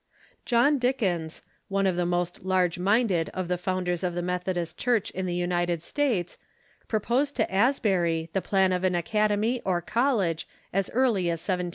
[0.45, 5.11] John Dickens, one of the most large minded of the founders of the Methodist Church
[5.11, 6.39] in the United States,
[6.87, 11.69] proposed to Asbury the plan of an academy or collefje as early Education ^^^\